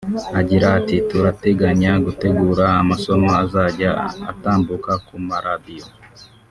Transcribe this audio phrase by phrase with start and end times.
[0.39, 3.89] Agira ati “Turateganya gutegura amasomo azajya
[4.31, 5.89] atambuka ku ma radiyo